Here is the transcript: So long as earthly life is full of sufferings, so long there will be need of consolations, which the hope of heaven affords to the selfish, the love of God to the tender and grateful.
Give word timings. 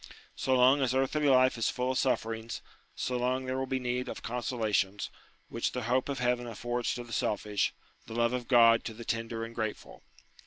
So 0.35 0.55
long 0.55 0.81
as 0.81 0.95
earthly 0.95 1.29
life 1.29 1.59
is 1.59 1.69
full 1.69 1.91
of 1.91 1.97
sufferings, 1.99 2.63
so 2.95 3.17
long 3.17 3.45
there 3.45 3.59
will 3.59 3.67
be 3.67 3.77
need 3.77 4.09
of 4.09 4.23
consolations, 4.23 5.11
which 5.47 5.73
the 5.73 5.83
hope 5.83 6.09
of 6.09 6.17
heaven 6.17 6.47
affords 6.47 6.95
to 6.95 7.03
the 7.03 7.13
selfish, 7.13 7.71
the 8.07 8.15
love 8.15 8.33
of 8.33 8.47
God 8.47 8.83
to 8.85 8.95
the 8.95 9.05
tender 9.05 9.45
and 9.45 9.53
grateful. 9.53 10.01